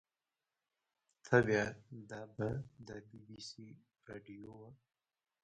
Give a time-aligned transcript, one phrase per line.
[1.25, 1.63] ته وا
[2.09, 2.49] دا به
[2.87, 3.65] د بي بي سي
[4.07, 4.69] راډيو وه.